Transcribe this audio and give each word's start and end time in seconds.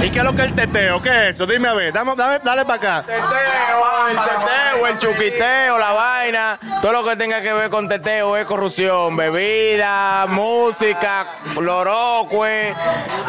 ¿Y 0.00 0.10
qué 0.10 0.18
es 0.18 0.24
lo 0.24 0.34
que 0.34 0.42
es 0.42 0.48
el 0.48 0.54
teteo? 0.54 1.02
¿Qué 1.02 1.08
es 1.10 1.34
eso? 1.34 1.46
Dime 1.46 1.68
a 1.68 1.74
ver, 1.74 1.92
dame, 1.92 2.14
dale, 2.16 2.40
dale 2.42 2.64
para 2.64 3.00
acá. 3.00 3.04
Teteo, 3.06 4.08
el 4.08 4.16
teteo, 4.16 4.86
el 4.86 4.98
chuquiteo, 4.98 5.78
la 5.78 5.92
vaina, 5.92 6.58
todo 6.80 6.92
lo 6.92 7.04
que 7.04 7.16
tenga 7.16 7.42
que 7.42 7.52
ver 7.52 7.68
con 7.68 7.88
teteo 7.88 8.36
es 8.36 8.46
corrupción, 8.46 9.16
bebida, 9.16 10.26
música, 10.28 11.26
lorocue, 11.60 12.72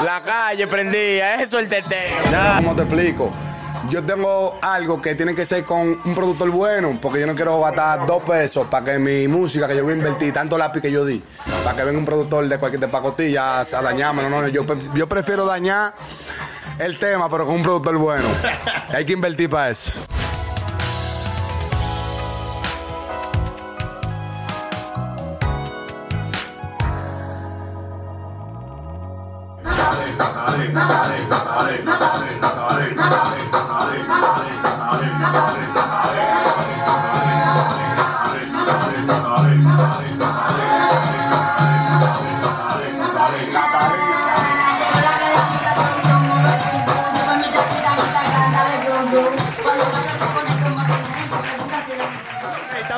la 0.03 0.21
calle 0.21 0.67
prendida, 0.67 1.35
eso 1.35 1.57
es 1.57 1.63
el 1.63 1.69
teteo. 1.69 2.17
¿Cómo 2.57 2.75
te 2.75 2.83
explico? 2.83 3.31
Yo 3.89 4.03
tengo 4.03 4.59
algo 4.61 5.01
que 5.01 5.15
tiene 5.15 5.33
que 5.33 5.45
ser 5.45 5.63
con 5.63 5.99
un 6.03 6.15
productor 6.15 6.51
bueno, 6.51 6.99
porque 7.01 7.21
yo 7.21 7.25
no 7.27 7.33
quiero 7.33 7.59
gastar 7.61 8.05
dos 8.05 8.21
pesos 8.21 8.67
para 8.67 8.85
que 8.85 8.99
mi 8.99 9.27
música 9.27 9.67
que 9.67 9.75
yo 9.75 9.83
voy 9.83 9.93
a 9.93 9.97
invertir, 9.97 10.31
tanto 10.31 10.57
lápiz 10.57 10.81
que 10.81 10.91
yo 10.91 11.05
di, 11.05 11.23
para 11.63 11.75
que 11.75 11.83
venga 11.85 11.97
un 11.97 12.05
productor 12.05 12.47
de 12.47 12.59
cualquier 12.59 12.81
de 12.81 12.87
pacotilla 12.87 13.61
a 13.61 13.63
dañarme. 13.63 14.23
No, 14.23 14.41
no, 14.41 14.47
yo, 14.47 14.63
yo 14.93 15.07
prefiero 15.07 15.45
dañar 15.45 15.93
el 16.79 16.97
tema, 16.97 17.29
pero 17.29 17.45
con 17.45 17.55
un 17.55 17.63
productor 17.63 17.97
bueno. 17.97 18.27
Hay 18.89 19.05
que 19.05 19.13
invertir 19.13 19.49
para 19.49 19.69
eso. 19.69 20.01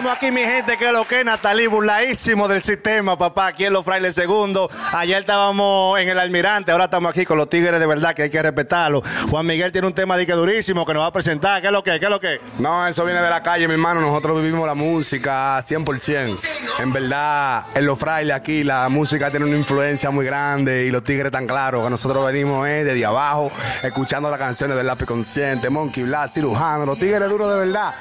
Estamos 0.01 0.17
aquí, 0.17 0.31
mi 0.31 0.41
gente, 0.41 0.77
que 0.77 0.91
lo 0.91 1.05
que 1.05 1.19
es 1.19 1.25
Natalí, 1.25 1.67
burladísimo 1.67 2.47
del 2.47 2.63
sistema, 2.63 3.15
papá. 3.15 3.45
Aquí 3.45 3.65
en 3.65 3.73
Los 3.73 3.85
Frailes 3.85 4.15
Segundo. 4.15 4.67
Ayer 4.93 5.19
estábamos 5.19 5.99
en 5.99 6.09
el 6.09 6.17
Almirante, 6.17 6.71
ahora 6.71 6.85
estamos 6.85 7.11
aquí 7.11 7.23
con 7.23 7.37
los 7.37 7.47
Tigres 7.47 7.79
de 7.79 7.85
verdad, 7.85 8.15
que 8.15 8.23
hay 8.23 8.31
que 8.31 8.41
respetarlo. 8.41 9.03
Juan 9.29 9.45
Miguel 9.45 9.71
tiene 9.71 9.85
un 9.85 9.93
tema 9.93 10.17
de 10.17 10.25
que 10.25 10.33
durísimo 10.33 10.87
que 10.87 10.95
nos 10.95 11.03
va 11.03 11.05
a 11.05 11.11
presentar. 11.11 11.61
¿Qué 11.61 11.67
es 11.67 11.71
lo 11.71 11.83
que? 11.83 11.99
¿Qué 11.99 12.05
es 12.05 12.09
lo 12.09 12.19
que? 12.19 12.39
No, 12.57 12.87
eso 12.87 13.05
viene 13.05 13.21
de 13.21 13.29
la 13.29 13.43
calle, 13.43 13.67
mi 13.67 13.75
hermano. 13.75 14.01
Nosotros 14.01 14.41
vivimos 14.41 14.65
la 14.65 14.73
música 14.73 15.59
100%. 15.59 16.35
En 16.81 16.91
verdad, 16.91 17.63
en 17.75 17.85
Los 17.85 17.99
Frailes 17.99 18.35
aquí 18.35 18.63
la 18.63 18.89
música 18.89 19.29
tiene 19.29 19.45
una 19.45 19.55
influencia 19.55 20.09
muy 20.09 20.25
grande 20.25 20.85
y 20.85 20.89
los 20.89 21.03
Tigres 21.03 21.31
tan 21.31 21.45
claros 21.45 21.83
que 21.83 21.91
nosotros 21.91 22.25
venimos 22.25 22.67
eh, 22.67 22.83
desde 22.83 23.05
abajo, 23.05 23.51
escuchando 23.83 24.31
las 24.31 24.39
canciones 24.39 24.75
del 24.75 24.87
lápiz 24.87 25.05
consciente, 25.05 25.69
Monkey 25.69 26.01
Blast, 26.05 26.33
Cirujano, 26.33 26.87
los 26.87 26.97
Tigres 26.97 27.29
duros 27.29 27.53
de 27.53 27.67
verdad. 27.67 27.93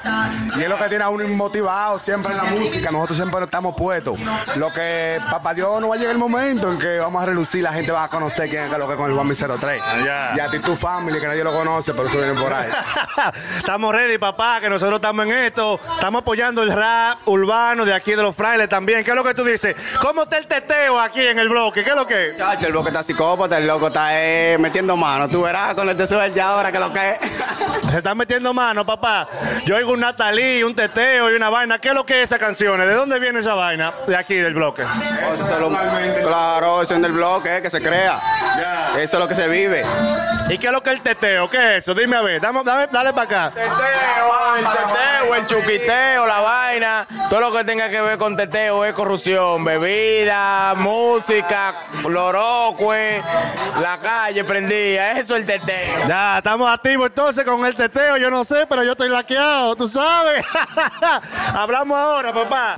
Y 0.57 0.63
es 0.63 0.67
lo 0.67 0.79
que 0.79 0.89
tiene 0.89 1.03
a 1.03 1.09
uno 1.09 1.23
inmotivado 1.23 1.99
siempre 1.99 2.31
en 2.31 2.37
la 2.37 2.43
música, 2.45 2.89
nosotros 2.89 3.17
siempre 3.17 3.43
estamos 3.43 3.75
puestos. 3.75 4.19
Lo 4.55 4.73
que, 4.73 5.19
papá 5.29 5.53
Dios, 5.53 5.79
no 5.79 5.89
va 5.89 5.95
a 5.95 5.97
llegar 5.99 6.13
el 6.13 6.19
momento 6.19 6.71
en 6.71 6.79
que 6.79 6.97
vamos 6.97 7.21
a 7.21 7.27
relucir, 7.27 7.61
la 7.61 7.73
gente 7.73 7.91
va 7.91 8.05
a 8.05 8.07
conocer 8.07 8.49
quién 8.49 8.63
es 8.63 8.71
lo 8.71 8.89
que 8.89 8.95
con 8.95 9.11
el 9.11 9.15
Juan 9.15 9.29
03. 9.29 9.79
Ya. 10.03 10.33
Y 10.35 10.39
a 10.39 10.47
ti 10.49 10.57
tu 10.57 10.75
family, 10.75 11.19
que 11.19 11.27
nadie 11.27 11.43
lo 11.43 11.53
conoce, 11.53 11.91
pero 11.91 12.07
eso 12.07 12.17
viene 12.17 12.33
por 12.33 12.51
ahí. 12.51 12.71
estamos 13.57 13.93
ready, 13.93 14.17
papá, 14.17 14.59
que 14.59 14.71
nosotros 14.71 14.95
estamos 14.97 15.27
en 15.27 15.33
esto. 15.33 15.79
Estamos 15.93 16.23
apoyando 16.23 16.63
el 16.63 16.71
rap 16.71 17.19
urbano 17.27 17.85
de 17.85 17.93
aquí 17.93 18.15
de 18.15 18.23
los 18.23 18.35
frailes 18.35 18.70
también. 18.71 19.03
¿Qué 19.03 19.11
es 19.11 19.15
lo 19.15 19.23
que 19.23 19.35
tú 19.35 19.43
dices? 19.43 19.75
¿Cómo 20.01 20.23
está 20.23 20.37
el 20.39 20.47
teteo 20.47 20.99
aquí 20.99 21.21
en 21.27 21.37
el 21.37 21.49
bloque? 21.49 21.83
¿Qué 21.83 21.89
es 21.91 21.95
lo 21.95 22.07
que? 22.07 22.33
Chacho, 22.37 22.65
el 22.67 22.71
bloque 22.71 22.87
está 22.89 23.03
psicópata, 23.03 23.57
el 23.59 23.67
loco 23.67 23.87
está 23.87 24.09
eh, 24.19 24.57
metiendo 24.59 24.97
mano. 24.97 25.27
Tú 25.27 25.41
verás 25.43 25.75
con 25.75 25.87
el 25.89 25.95
tesoro 25.97 26.25
ya 26.27 26.47
ahora 26.49 26.71
que 26.71 26.79
lo 26.79 26.91
que 26.91 27.11
es. 27.11 27.17
Se 27.91 27.97
están 27.97 28.17
metiendo 28.17 28.53
mano, 28.53 28.85
papá. 28.85 29.27
Yo 29.65 29.75
oigo 29.75 29.91
un 29.91 29.99
Natalí, 29.99 30.63
un 30.63 30.73
teteo 30.73 31.29
y 31.29 31.35
una 31.35 31.49
vaina. 31.49 31.77
¿Qué 31.77 31.89
es 31.89 31.93
lo 31.93 32.05
que 32.05 32.21
es 32.21 32.29
esas 32.29 32.39
canciones? 32.39 32.87
¿De 32.87 32.93
dónde 32.93 33.19
viene 33.19 33.39
esa 33.39 33.53
vaina? 33.53 33.91
De 34.07 34.15
aquí, 34.15 34.35
del 34.35 34.53
bloque. 34.53 34.81
Eso 34.83 35.53
es 35.53 35.59
lo- 35.59 36.23
claro, 36.23 36.81
eso 36.81 36.95
es 36.95 37.01
del 37.01 37.11
bloque, 37.11 37.57
eh, 37.57 37.61
que 37.61 37.69
se 37.69 37.81
crea. 37.81 38.19
Eso 38.97 38.99
es 39.01 39.13
lo 39.19 39.27
que 39.27 39.35
se 39.35 39.47
vive. 39.49 39.81
¿Y 40.49 40.57
qué 40.57 40.67
es 40.67 40.71
lo 40.73 40.81
que 40.81 40.91
es 40.91 40.95
el 40.97 41.01
teteo? 41.01 41.49
¿Qué 41.49 41.77
es 41.77 41.83
eso? 41.83 41.93
Dime 41.93 42.15
a 42.15 42.21
ver, 42.21 42.39
dame, 42.39 42.61
dame- 42.63 42.87
dale 42.91 43.11
para 43.13 43.23
acá. 43.23 43.51
Teteo, 43.53 44.50
el 44.57 44.65
teteo, 44.65 45.35
el 45.35 45.47
chuquiteo, 45.47 46.25
la 46.25 46.39
vaina, 46.39 47.07
todo 47.29 47.39
lo 47.41 47.51
que 47.51 47.63
tenga 47.63 47.89
que 47.89 48.01
ver 48.01 48.17
con 48.17 48.35
teteo 48.35 48.85
es 48.85 48.93
corrupción, 48.93 49.63
bebida, 49.63 50.73
música, 50.75 51.75
lorocue, 52.07 53.21
la 53.81 53.99
calle 53.99 54.43
prendida, 54.43 55.11
eso 55.11 55.35
es 55.35 55.41
el 55.41 55.45
teteo. 55.45 56.07
Ya, 56.07 56.37
estamos 56.39 56.69
activos 56.69 57.09
entonces 57.09 57.45
con 57.45 57.65
el 57.65 57.75
teteo. 57.75 58.17
Yo 58.17 58.29
no 58.29 58.43
sé, 58.43 58.65
pero 58.67 58.83
yo 58.83 58.91
estoy 58.91 59.09
laqueado, 59.09 59.75
tú 59.75 59.87
sabes. 59.87 60.45
Hablamos 61.53 61.97
ahora, 61.97 62.33
papá. 62.33 62.75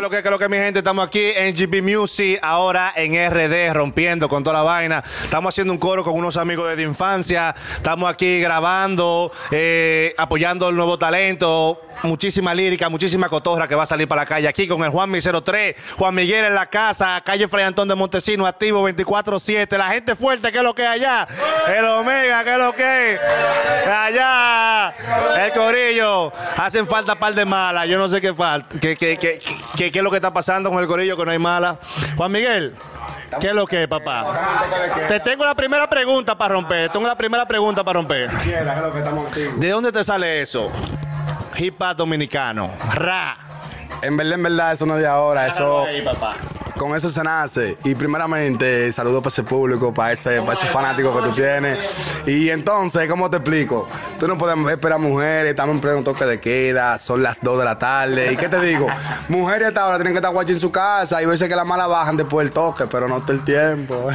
Que 0.00 0.04
lo 0.04 0.08
que, 0.10 0.22
que 0.22 0.30
lo 0.30 0.38
que 0.38 0.48
mi 0.48 0.56
gente, 0.56 0.78
estamos 0.78 1.06
aquí 1.06 1.30
en 1.36 1.52
GB 1.52 1.82
Music, 1.82 2.38
ahora 2.40 2.94
en 2.96 3.12
RD, 3.30 3.74
rompiendo 3.74 4.30
con 4.30 4.42
toda 4.42 4.56
la 4.56 4.62
vaina. 4.62 5.04
Estamos 5.24 5.52
haciendo 5.52 5.74
un 5.74 5.78
coro 5.78 6.02
con 6.02 6.14
unos 6.14 6.38
amigos 6.38 6.74
de 6.74 6.82
infancia. 6.84 7.54
Estamos 7.76 8.10
aquí 8.10 8.40
grabando, 8.40 9.30
eh, 9.50 10.14
apoyando 10.16 10.70
el 10.70 10.76
nuevo 10.76 10.98
talento. 10.98 11.82
Muchísima 12.02 12.54
lírica, 12.54 12.88
muchísima 12.88 13.28
cotorra 13.28 13.68
que 13.68 13.74
va 13.74 13.82
a 13.82 13.86
salir 13.86 14.08
para 14.08 14.22
la 14.22 14.26
calle. 14.26 14.48
Aquí 14.48 14.66
con 14.66 14.82
el 14.82 14.88
Juan 14.90 15.10
Mi 15.10 15.20
03, 15.20 15.76
Juan 15.98 16.14
Miguel 16.14 16.46
en 16.46 16.54
la 16.54 16.64
casa, 16.64 17.20
calle 17.22 17.46
Fray 17.46 17.66
Antón 17.66 17.86
de 17.86 17.94
Montesino, 17.94 18.46
activo 18.46 18.88
24-7. 18.88 19.76
La 19.76 19.88
gente 19.88 20.16
fuerte, 20.16 20.50
que 20.50 20.56
es 20.56 20.64
lo 20.64 20.74
que 20.74 20.80
es 20.80 20.88
allá. 20.88 21.28
El 21.68 21.84
Omega, 21.84 22.42
que 22.42 22.52
es 22.52 22.58
lo 22.58 22.72
que 22.74 23.12
es. 23.14 23.20
Allá. 23.86 24.94
El 25.44 25.52
Corillo. 25.52 26.32
Hacen 26.56 26.86
falta 26.86 27.16
par 27.16 27.34
de 27.34 27.44
malas. 27.44 27.86
Yo 27.86 27.98
no 27.98 28.08
sé 28.08 28.18
qué 28.18 28.32
falta. 28.32 28.66
¿Qué, 28.80 28.96
qué, 28.96 29.18
qué, 29.18 29.38
qué- 29.76 29.89
qué 29.90 29.98
es 29.98 30.04
lo 30.04 30.10
que 30.10 30.16
está 30.16 30.32
pasando 30.32 30.70
con 30.70 30.78
el 30.80 30.86
Corillo? 30.86 31.16
Que 31.16 31.24
no 31.24 31.30
hay 31.30 31.38
malas. 31.38 31.76
Juan 32.16 32.32
Miguel. 32.32 32.74
¿Qué 33.40 33.48
es 33.48 33.54
lo 33.54 33.66
que 33.66 33.82
es, 33.82 33.88
papá? 33.88 34.24
Te 35.08 35.20
tengo 35.20 35.44
la 35.44 35.54
primera 35.54 35.88
pregunta 35.88 36.36
para 36.36 36.54
romper. 36.54 36.90
Tengo 36.90 37.06
la 37.06 37.16
primera 37.16 37.46
pregunta 37.46 37.84
para 37.84 37.98
romper. 37.98 38.30
¿De 38.30 39.68
dónde 39.70 39.92
te 39.92 40.02
sale 40.02 40.42
eso? 40.42 40.70
Hip 41.56 41.80
hop 41.80 41.96
dominicano. 41.96 42.70
Ra. 42.94 43.36
En 44.02 44.16
verdad, 44.16 44.34
en 44.34 44.42
verdad, 44.42 44.72
eso 44.72 44.86
no 44.86 44.94
es 44.94 45.00
de 45.00 45.06
ahora. 45.06 45.46
Eso, 45.46 45.84
Ahí, 45.84 46.02
papá. 46.02 46.34
Con 46.80 46.96
eso 46.96 47.10
se 47.10 47.22
nace. 47.22 47.76
Y 47.84 47.94
primeramente, 47.94 48.90
saludos 48.90 49.22
para 49.22 49.28
ese 49.28 49.42
público, 49.42 49.92
para 49.92 50.12
ese, 50.12 50.40
para 50.40 50.54
ese 50.54 50.66
fanático 50.68 51.14
que 51.14 51.28
tú 51.28 51.32
tienes. 51.32 51.78
Y 52.24 52.48
entonces, 52.48 53.06
¿cómo 53.06 53.28
te 53.28 53.36
explico? 53.36 53.86
Tú 54.18 54.26
no 54.26 54.38
puedes 54.38 54.56
esperar 54.66 54.98
mujeres, 54.98 55.50
estamos 55.50 55.74
en 55.74 55.82
pleno 55.82 56.02
toque 56.02 56.24
de 56.24 56.40
queda, 56.40 56.98
son 56.98 57.22
las 57.22 57.38
2 57.42 57.58
de 57.58 57.64
la 57.66 57.78
tarde. 57.78 58.32
¿Y 58.32 58.36
qué 58.38 58.48
te 58.48 58.58
digo? 58.62 58.86
Mujeres 59.28 59.68
hasta 59.68 59.82
ahora 59.82 59.98
tienen 59.98 60.14
que 60.14 60.20
estar 60.20 60.32
guachas 60.32 60.52
en 60.52 60.60
su 60.60 60.72
casa 60.72 61.22
y 61.22 61.26
veces 61.26 61.50
que 61.50 61.54
las 61.54 61.66
malas 61.66 61.86
bajan 61.86 62.16
después 62.16 62.46
del 62.46 62.54
toque, 62.54 62.84
pero 62.86 63.08
no 63.08 63.18
está 63.18 63.32
el 63.32 63.44
tiempo. 63.44 64.08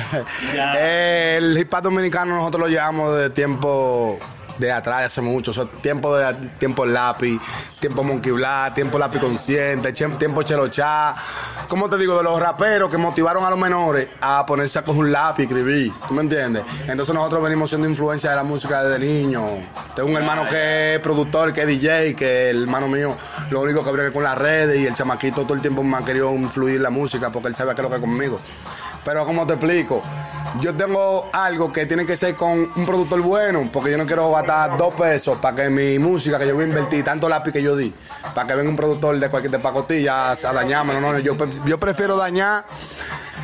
el 0.79 1.55
hip 1.55 1.71
hop 1.71 1.83
dominicano 1.83 2.35
nosotros 2.35 2.61
lo 2.61 2.67
llevamos 2.67 3.15
de 3.15 3.29
tiempo 3.29 4.17
de 4.57 4.71
atrás, 4.71 4.99
de 4.99 5.05
hace 5.05 5.21
mucho. 5.21 5.51
Eso, 5.51 5.67
tiempo 5.67 6.15
de 6.15 6.33
tiempo 6.57 6.85
lápiz, 6.85 7.39
tiempo 7.79 8.03
monkey 8.03 8.31
Black, 8.31 8.75
tiempo 8.75 8.97
lápiz 8.97 9.19
consciente, 9.19 9.91
tiempo 9.93 10.43
chelochá. 10.43 11.15
¿Cómo 11.67 11.89
te 11.89 11.97
digo? 11.97 12.17
De 12.17 12.23
los 12.23 12.39
raperos 12.39 12.89
que 12.89 12.97
motivaron 12.97 13.43
a 13.43 13.49
los 13.49 13.59
menores 13.59 14.07
a 14.21 14.45
ponerse 14.45 14.79
a 14.79 14.83
coger 14.83 15.01
un 15.01 15.11
lápiz 15.11 15.43
y 15.43 15.45
escribir. 15.45 15.93
¿Tú 16.07 16.13
me 16.13 16.21
entiendes? 16.21 16.63
Entonces 16.87 17.13
nosotros 17.13 17.41
venimos 17.43 17.69
siendo 17.69 17.87
influencia 17.87 18.29
de 18.29 18.35
la 18.35 18.43
música 18.43 18.83
desde 18.83 19.05
niño. 19.05 19.45
Tengo 19.95 20.09
un 20.09 20.17
hermano 20.17 20.47
que 20.49 20.95
es 20.95 20.99
productor, 20.99 21.53
que 21.53 21.61
es 21.61 21.67
DJ, 21.67 22.15
que 22.15 22.49
el 22.49 22.63
hermano 22.63 22.87
mío 22.87 23.15
lo 23.49 23.61
único 23.61 23.83
que 23.83 23.91
brega 23.91 24.11
con 24.11 24.23
las 24.23 24.37
redes 24.37 24.79
y 24.79 24.85
el 24.85 24.95
chamaquito 24.95 25.43
todo 25.43 25.53
el 25.53 25.61
tiempo 25.61 25.83
me 25.83 25.97
ha 25.97 26.01
querido 26.01 26.33
influir 26.33 26.81
la 26.81 26.89
música 26.89 27.29
porque 27.29 27.49
él 27.49 27.55
sabe 27.55 27.73
qué 27.75 27.81
es 27.81 27.83
lo 27.83 27.89
que 27.89 27.95
es 27.95 28.01
conmigo. 28.01 28.39
Pero 29.03 29.25
como 29.25 29.45
te 29.45 29.53
explico, 29.53 30.01
yo 30.59 30.73
tengo 30.73 31.29
algo 31.33 31.71
que 31.71 31.85
tiene 31.85 32.05
que 32.05 32.15
ser 32.15 32.35
con 32.35 32.71
un 32.75 32.85
productor 32.85 33.21
bueno, 33.21 33.69
porque 33.71 33.91
yo 33.91 33.97
no 33.97 34.05
quiero 34.05 34.31
gastar 34.31 34.77
dos 34.77 34.93
pesos 34.93 35.37
para 35.39 35.55
que 35.55 35.69
mi 35.69 35.99
música 35.99 36.39
que 36.39 36.47
yo 36.47 36.55
voy 36.55 36.65
a 36.65 36.67
invertir, 36.67 37.03
tanto 37.03 37.27
lápiz 37.27 37.51
que 37.51 37.61
yo 37.61 37.75
di, 37.75 37.93
para 38.33 38.47
que 38.47 38.55
venga 38.55 38.69
un 38.69 38.75
productor 38.75 39.19
de 39.19 39.29
cualquier 39.29 39.51
de 39.51 39.59
pacotilla 39.59 40.31
a 40.31 40.35
dañarme. 40.35 40.93
No, 40.99 41.11
no, 41.11 41.19
yo, 41.19 41.35
yo 41.65 41.77
prefiero 41.77 42.17
dañar 42.17 42.65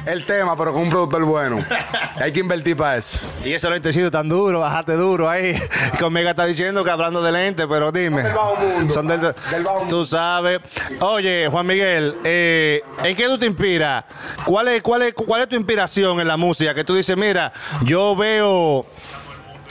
el 0.06 0.26
tema, 0.26 0.56
pero 0.58 0.74
con 0.74 0.84
un 0.84 0.90
productor 0.90 1.24
bueno. 1.24 1.64
Hay 2.22 2.32
que 2.32 2.40
invertir 2.40 2.76
para 2.76 2.98
eso. 2.98 3.28
Y 3.44 3.54
ese 3.54 3.70
lentecito 3.70 4.12
tan 4.12 4.28
duro, 4.30 4.60
bajate 4.60 4.94
duro 4.94 5.30
ahí. 5.30 5.60
Conmigo 6.00 6.30
está 6.30 6.46
diciendo 6.46 6.84
que 6.84 6.90
hablando 6.92 7.22
de 7.22 7.32
lente, 7.32 7.68
pero 7.68 7.92
dime. 7.92 8.24
del 8.24 8.34
bajo 8.34 8.56
mundo. 8.56 8.94
Son 8.94 9.08
del, 9.08 9.22
Del 9.22 9.64
bajo 9.64 9.80
mundo. 9.80 9.98
Tú 9.98 10.06
sabes. 10.06 10.62
Oye, 11.00 11.48
Juan 11.50 11.66
Miguel, 11.66 12.16
eh, 12.24 12.82
¿en 13.04 13.16
qué 13.16 13.28
tú 13.28 13.38
te 13.38 13.46
inspiras? 13.46 14.06
¿Cuál 14.46 14.70
es, 14.70 14.82
cuál, 14.84 15.04
es, 15.04 15.14
¿Cuál 15.14 15.44
es 15.44 15.50
tu 15.50 15.56
inspiración 15.56 16.20
en 16.20 16.28
la 16.28 16.38
música? 16.38 16.74
Que 16.74 16.84
tú 16.84 16.96
dices, 16.96 17.16
mira, 17.18 17.52
yo 17.84 18.16
veo 18.16 18.86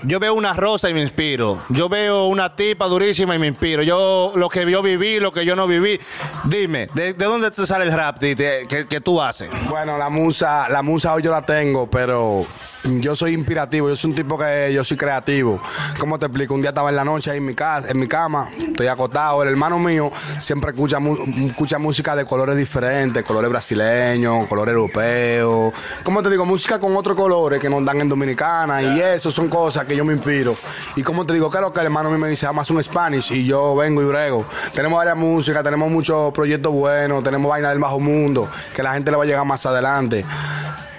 Yo 0.02 0.18
veo 0.18 0.34
una 0.34 0.54
rosa 0.54 0.88
y 0.88 0.94
me 0.94 1.02
inspiro. 1.02 1.58
Yo 1.68 1.88
veo 1.88 2.26
una 2.26 2.54
tipa 2.56 2.86
durísima 2.86 3.34
y 3.34 3.38
me 3.38 3.46
inspiro. 3.46 3.82
Yo, 3.82 4.32
lo 4.34 4.48
que 4.48 4.68
yo 4.70 4.82
viví, 4.82 5.20
lo 5.20 5.30
que 5.32 5.44
yo 5.44 5.54
no 5.54 5.66
viví. 5.66 6.00
Dime, 6.44 6.86
¿de, 6.94 7.12
de 7.12 7.24
dónde 7.24 7.50
te 7.50 7.66
sale 7.66 7.84
el 7.84 7.92
rap 7.92 8.18
que, 8.18 8.86
que 8.88 9.00
tú 9.00 9.20
haces? 9.20 9.50
Bueno, 9.68 9.98
la 9.98 10.08
musa, 10.08 10.68
la 10.68 10.82
musa 10.82 11.12
hoy 11.14 11.22
yo 11.22 11.30
la 11.30 11.42
tengo, 11.42 11.88
pero 11.90 12.42
yo 12.84 13.14
soy 13.14 13.34
inspirativo, 13.34 13.88
yo 13.88 13.96
soy 13.96 14.10
un 14.10 14.16
tipo 14.16 14.38
que 14.38 14.72
yo 14.72 14.82
soy 14.84 14.96
creativo. 14.96 15.60
¿Cómo 15.98 16.18
te 16.18 16.26
explico? 16.26 16.54
Un 16.54 16.60
día 16.60 16.70
estaba 16.70 16.90
en 16.90 16.96
la 16.96 17.04
noche 17.04 17.30
ahí 17.30 17.38
en 17.38 17.46
mi 17.46 17.54
casa, 17.54 17.88
en 17.90 17.98
mi 17.98 18.06
cama, 18.06 18.50
estoy 18.58 18.86
acostado, 18.86 19.42
el 19.42 19.50
hermano 19.50 19.78
mío 19.78 20.10
siempre 20.38 20.70
escucha, 20.70 20.98
escucha 21.46 21.78
música 21.78 22.16
de 22.16 22.24
colores 22.24 22.56
diferentes, 22.56 23.22
colores 23.24 23.50
brasileños, 23.50 24.46
colores 24.46 24.74
europeos. 24.74 25.74
¿Cómo 26.04 26.22
te 26.22 26.30
digo? 26.30 26.46
Música 26.46 26.78
con 26.78 26.96
otros 26.96 27.16
colores 27.16 27.60
que 27.60 27.68
nos 27.68 27.84
dan 27.84 28.00
en 28.00 28.08
Dominicana 28.08 28.82
y 28.82 29.00
eso 29.00 29.30
son 29.30 29.48
cosas 29.48 29.84
que 29.84 29.94
yo 29.94 30.04
me 30.04 30.12
inspiro. 30.12 30.56
Y 30.96 31.02
como 31.02 31.26
te 31.26 31.34
digo, 31.34 31.50
¿qué 31.50 31.58
es 31.58 31.62
lo 31.62 31.72
que 31.72 31.80
el 31.80 31.86
hermano 31.86 32.08
mío 32.10 32.18
me 32.18 32.28
dice? 32.28 32.46
Amas 32.46 32.70
un 32.70 32.82
Spanish 32.82 33.32
y 33.32 33.44
yo 33.44 33.76
vengo 33.76 34.02
y 34.02 34.06
brego. 34.06 34.44
Tenemos 34.74 34.96
varias 34.96 35.16
músicas, 35.16 35.62
tenemos 35.62 35.90
muchos 35.90 36.32
proyectos 36.32 36.72
buenos, 36.72 37.22
tenemos 37.22 37.50
vaina 37.50 37.68
del 37.68 37.78
bajo 37.78 38.00
mundo, 38.00 38.48
que 38.74 38.82
la 38.82 38.94
gente 38.94 39.10
le 39.10 39.16
va 39.16 39.24
a 39.24 39.26
llegar 39.26 39.44
más 39.44 39.64
adelante. 39.66 40.24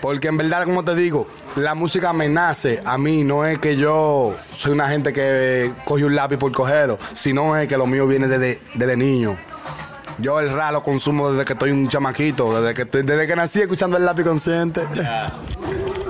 Porque 0.01 0.29
en 0.29 0.37
verdad, 0.37 0.63
como 0.65 0.83
te 0.83 0.95
digo, 0.95 1.27
la 1.55 1.75
música 1.75 2.13
me 2.13 2.29
nace 2.29 2.81
a 2.85 2.97
mí. 2.97 3.23
No 3.23 3.45
es 3.45 3.59
que 3.59 3.75
yo 3.75 4.33
soy 4.55 4.71
una 4.73 4.87
gente 4.89 5.13
que 5.13 5.71
coge 5.85 6.05
un 6.05 6.15
lápiz 6.15 6.37
por 6.37 6.51
cogerlo, 6.51 6.97
sino 7.13 7.57
es 7.57 7.67
que 7.67 7.77
lo 7.77 7.85
mío 7.85 8.07
viene 8.07 8.27
desde, 8.27 8.59
desde 8.73 8.97
niño. 8.97 9.37
Yo 10.17 10.39
el 10.39 10.51
rap 10.51 10.73
lo 10.73 10.83
consumo 10.83 11.31
desde 11.31 11.45
que 11.45 11.53
estoy 11.53 11.71
un 11.71 11.87
chamaquito, 11.87 12.61
desde 12.61 12.73
que, 12.73 13.03
desde 13.03 13.27
que 13.27 13.35
nací 13.35 13.61
escuchando 13.61 13.97
el 13.97 14.05
lápiz 14.05 14.23
consciente. 14.23 14.81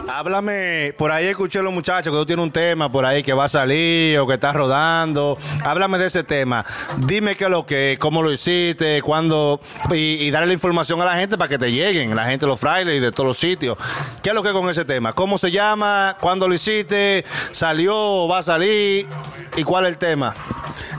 Háblame, 0.08 0.94
por 0.98 1.12
ahí 1.12 1.28
escuché 1.28 1.60
a 1.60 1.62
los 1.62 1.74
muchachos 1.74 2.12
que 2.12 2.20
tú 2.20 2.26
tienes 2.26 2.44
un 2.44 2.52
tema 2.52 2.92
por 2.92 3.06
ahí 3.06 3.24
que 3.24 3.34
va 3.34 3.46
a 3.46 3.50
salir 3.50 4.20
o 4.20 4.28
que 4.28 4.34
estás 4.34 4.56
rodando. 4.56 5.38
Háblame 5.64 5.98
de 5.98 6.08
ese 6.08 6.24
tema. 6.24 6.66
Dime 6.98 7.36
qué 7.36 7.46
es 7.46 7.50
lo 7.50 7.66
que, 7.66 7.98
cómo 8.00 8.22
lo 8.22 8.32
hiciste, 8.32 9.02
cuándo, 9.02 9.62
y, 9.92 9.96
y 10.24 10.32
darle 10.32 10.48
la 10.48 10.54
información 10.54 11.02
a 11.02 11.06
la 11.06 11.16
gente 11.16 11.38
para 11.38 11.50
que 11.50 11.58
te 11.58 11.72
lleguen, 11.72 12.16
la 12.16 12.26
gente 12.26 12.46
los 12.46 12.60
frailes 12.60 12.98
y 12.98 13.00
de 13.00 13.12
todos 13.12 13.28
los 13.28 13.38
sitios. 13.38 13.78
¿Qué 14.22 14.30
es 14.30 14.36
lo 14.36 14.44
que 14.44 14.52
con 14.52 14.70
ese 14.70 14.86
tema? 14.86 15.14
¿Cómo 15.14 15.38
se 15.38 15.52
llama? 15.52 16.16
¿Cuándo 16.20 16.48
lo 16.48 16.54
hiciste? 16.54 17.24
¿Salió? 17.52 18.28
¿Va 18.28 18.40
a 18.40 18.44
salir? 18.44 19.08
¿Y 19.56 19.64
cuál 19.64 19.86
es 19.86 19.92
el 19.92 19.98
tema? 19.98 20.34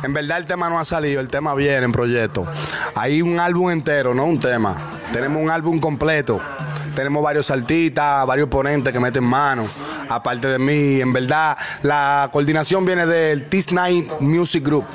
En 0.02 0.12
verdad 0.12 0.38
el 0.38 0.46
tema 0.46 0.68
no 0.68 0.78
ha 0.78 0.84
salido, 0.84 1.20
el 1.20 1.28
tema 1.28 1.54
viene 1.54 1.84
en 1.84 1.92
proyecto. 1.92 2.46
Hay 2.94 3.22
un 3.22 3.38
álbum 3.38 3.70
entero, 3.70 4.14
no 4.14 4.24
un 4.24 4.40
tema. 4.40 4.76
Tenemos 5.12 5.40
un 5.40 5.50
álbum 5.50 5.78
completo. 5.78 6.40
Tenemos 6.94 7.22
varios 7.22 7.50
artistas, 7.50 8.26
varios 8.26 8.48
ponentes 8.48 8.92
que 8.92 9.00
meten 9.00 9.24
mano. 9.24 9.64
Aparte 10.08 10.48
de 10.48 10.58
mí, 10.58 11.00
en 11.00 11.12
verdad, 11.12 11.56
la 11.82 12.28
coordinación 12.32 12.84
viene 12.84 13.06
del 13.06 13.48
T9 13.48 14.20
Music 14.20 14.64
Group. 14.64 14.86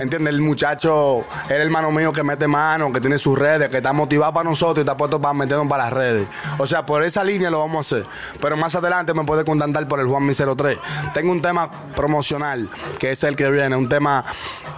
¿Entiendes? 0.00 0.34
El 0.34 0.40
muchacho 0.40 1.24
el 1.48 1.60
hermano 1.60 1.92
mío 1.92 2.12
que 2.12 2.24
mete 2.24 2.48
mano, 2.48 2.92
que 2.92 3.00
tiene 3.00 3.18
sus 3.18 3.38
redes, 3.38 3.68
que 3.68 3.76
está 3.76 3.92
motivado 3.92 4.32
para 4.32 4.48
nosotros 4.48 4.78
y 4.78 4.80
está 4.80 4.96
puesto 4.96 5.20
para 5.20 5.34
meternos 5.34 5.68
para 5.68 5.84
las 5.84 5.92
redes. 5.92 6.28
O 6.58 6.66
sea, 6.66 6.84
por 6.84 7.04
esa 7.04 7.22
línea 7.22 7.50
lo 7.50 7.60
vamos 7.60 7.92
a 7.92 7.96
hacer. 7.96 8.08
Pero 8.40 8.56
más 8.56 8.74
adelante 8.74 9.14
me 9.14 9.24
puede 9.24 9.44
contactar 9.44 9.86
por 9.86 10.00
el 10.00 10.06
Juan 10.06 10.26
Mi 10.26 10.34
03. 10.34 10.78
Tengo 11.14 11.30
un 11.30 11.40
tema 11.40 11.70
promocional, 11.94 12.68
que 12.98 13.12
es 13.12 13.22
el 13.22 13.36
que 13.36 13.48
viene, 13.50 13.76
un 13.76 13.88
tema 13.88 14.24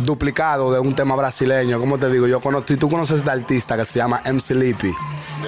duplicado 0.00 0.72
de 0.72 0.80
un 0.80 0.94
tema 0.94 1.14
brasileño. 1.14 1.78
¿Cómo 1.78 1.96
te 1.96 2.10
digo? 2.10 2.26
Yo 2.26 2.40
conozco, 2.40 2.76
tú 2.76 2.90
conoces 2.90 3.16
a 3.16 3.18
este 3.20 3.30
artista 3.30 3.76
que 3.76 3.84
se 3.84 3.94
llama 3.94 4.20
MC 4.24 4.50
Lippy. 4.50 4.94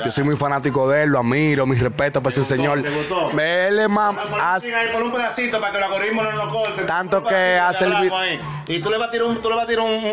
Yo 0.04 0.10
soy 0.12 0.24
muy 0.24 0.36
fanático 0.36 0.88
de 0.88 1.02
él, 1.04 1.10
lo 1.10 1.18
admiro, 1.20 1.66
mis 1.66 1.80
respetos 1.80 2.22
para 2.22 2.32
ese 2.34 2.44
señor. 2.44 2.78
Él 2.78 3.78
es 3.78 3.88
más- 3.88 4.16
por 4.92 5.02
un 5.02 5.12
pedacito 5.12 5.60
para 5.60 5.72
que 5.72 5.78
el 5.78 5.84
algoritmo 5.84 6.22
no 6.22 6.32
nos 6.32 6.52
corte. 6.52 6.84
Tanto 6.84 7.24
que 7.24 7.58
hace 7.58 7.84
el. 7.84 7.92
Y 8.68 8.80
tú 8.80 8.90
le 8.90 8.98
vas 8.98 9.08
a 9.08 9.10
tirar 9.10 9.26
un, 9.26 9.36
tú 9.42 9.48
le 9.48 9.56
vas 9.56 9.64
a 9.64 9.66
tirar 9.68 9.84
un, 9.84 9.92
un, 9.92 10.04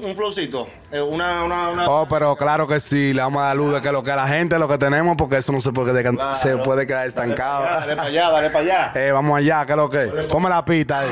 un, 0.00 0.04
un 0.10 0.16
flowcito. 0.16 0.68
Eh, 0.94 1.00
Una, 1.00 1.42
una, 1.44 1.70
una. 1.70 1.88
Oh, 1.88 2.06
pero 2.06 2.36
claro 2.36 2.66
que 2.68 2.78
sí, 2.78 3.14
le 3.14 3.22
vamos 3.22 3.42
a 3.42 3.46
dar 3.46 3.56
luz 3.56 3.72
de 3.72 3.80
que 3.80 3.90
lo 3.90 4.02
que 4.02 4.14
la 4.14 4.26
gente, 4.28 4.58
lo 4.58 4.68
que 4.68 4.76
tenemos, 4.76 5.16
porque 5.16 5.38
eso 5.38 5.50
no 5.50 5.58
se 5.62 5.72
puede, 5.72 6.02
Claro. 6.02 6.34
se 6.34 6.58
puede 6.58 6.86
quedar 6.86 7.06
estancado. 7.06 7.62
Dale 7.64 7.96
para 7.96 8.08
allá, 8.08 8.28
dale 8.30 8.50
para 8.50 8.64
allá. 8.64 8.92
Eh, 8.94 9.10
vamos 9.10 9.38
allá, 9.38 9.64
¿qué 9.64 9.72
es 9.72 9.76
lo 9.78 9.88
que? 9.88 9.98
Ponme 10.30 10.50
la 10.50 10.62
pista 10.62 10.98
ahí. 10.98 11.08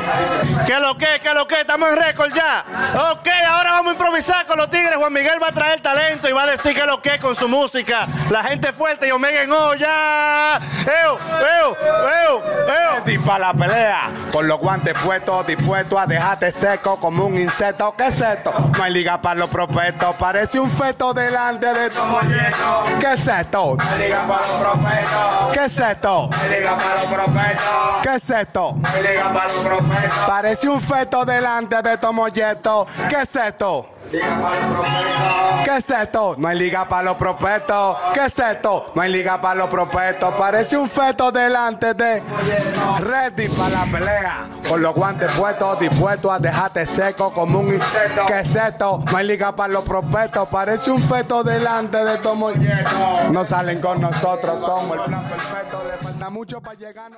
¿Qué 0.66 0.78
lo 0.78 0.98
que? 0.98 1.06
¿Qué 1.22 1.32
lo 1.32 1.46
que? 1.46 1.62
Estamos 1.62 1.88
en 1.88 1.96
récord 1.96 2.30
ya. 2.34 2.62
Ok, 3.12 3.26
ahora 3.48 3.70
vamos 3.72 3.92
a 3.92 3.92
improvisar 3.94 4.44
con 4.46 4.58
los 4.58 4.68
tigres. 4.68 4.96
Juan 4.96 5.14
Miguel 5.14 5.42
va 5.42 5.48
a 5.48 5.52
traer 5.52 5.80
talento 5.80 6.28
y 6.28 6.32
va 6.32 6.42
a 6.42 6.46
decir 6.50 6.74
qué 6.74 6.84
lo 6.84 7.00
que 7.00 7.18
con 7.18 7.34
su 7.34 7.48
música. 7.48 8.06
La 8.30 8.42
gente 8.44 8.74
fuerte 8.74 9.08
y 9.08 9.12
Omega 9.12 9.42
en 9.44 9.50
olla. 9.52 10.56
¡Eo, 10.58 11.16
eo, 11.16 11.76
para 13.20 13.38
la 13.46 13.54
pelea, 13.54 14.10
con 14.32 14.46
los 14.46 14.58
guantes 14.58 14.94
puestos, 15.04 15.46
dispuesto 15.46 15.98
a 15.98 16.06
dejarte 16.06 16.50
seco 16.50 16.98
como 16.98 17.26
un 17.26 17.38
insecto. 17.38 17.94
¿Qué 17.96 18.06
es 18.06 18.20
esto? 18.20 18.52
No 18.76 18.82
hay 18.82 18.92
liga 18.92 19.20
para 19.20 19.40
los 19.40 19.50
prospectos, 19.50 20.14
parece 20.16 20.58
un 20.58 20.70
feto 20.70 21.12
delante 21.12 21.66
de 21.66 21.90
tu 21.90 22.00
¿Qué 22.98 23.12
es 23.12 23.26
esto? 23.26 23.76
Liga 23.98 24.26
para 24.26 24.46
los 24.46 24.56
prospectos. 24.60 25.52
¿Qué 25.52 25.64
es 25.64 25.78
esto? 25.78 26.30
Liga 26.50 26.76
para 26.76 26.94
los 26.94 27.04
prospectos. 27.04 28.02
¿Qué 28.02 28.14
es 28.14 28.30
esto? 28.30 28.76
Liga 29.02 29.32
para 29.32 29.44
los 29.44 29.62
prospectos. 29.64 30.18
Parece 30.26 30.68
un 30.68 30.80
feto 30.80 31.24
delante 31.24 31.82
de 31.82 31.98
tu 31.98 32.12
molleto. 32.12 32.86
¿Qué 33.08 33.22
es 33.22 33.36
esto? 33.36 33.99
¿Qué 34.10 35.76
es 35.76 35.90
esto? 35.90 36.34
No 36.36 36.48
hay 36.48 36.58
liga 36.58 36.88
para 36.88 37.02
los 37.04 37.16
prospectos. 37.16 37.96
¿Qué 38.12 38.24
es 38.24 38.38
esto? 38.38 38.90
No 38.94 39.02
hay 39.02 39.12
liga 39.12 39.40
para 39.40 39.54
los 39.54 39.70
prospectos. 39.70 40.34
Parece 40.34 40.76
un 40.76 40.90
feto 40.90 41.30
delante 41.30 41.94
de 41.94 42.22
Ready 43.00 43.48
para 43.50 43.84
la 43.84 43.90
pelea. 43.90 44.48
Con 44.68 44.82
los 44.82 44.94
guantes 44.94 45.30
puestos, 45.32 45.78
dispuesto 45.80 46.32
a 46.32 46.38
dejarte 46.38 46.86
seco 46.86 47.32
como 47.32 47.60
un 47.60 47.74
insecto. 47.74 48.26
¿Qué 48.26 48.40
es 48.40 48.54
esto? 48.54 49.02
No 49.10 49.16
hay 49.16 49.26
liga 49.26 49.54
para 49.54 49.72
los 49.72 49.84
prospectos. 49.84 50.48
Parece 50.48 50.90
un 50.90 51.02
feto 51.02 51.44
delante 51.44 51.98
de 51.98 52.18
molleto. 52.34 52.90
No 53.30 53.44
salen 53.44 53.80
con 53.80 54.00
nosotros, 54.00 54.60
somos 54.60 54.96
el 54.96 55.04
plan 55.04 55.28
perfecto. 55.28 55.82
Le 55.88 55.96
falta 56.04 56.30
mucho 56.30 56.60
para 56.60 56.74
llegar. 56.74 57.10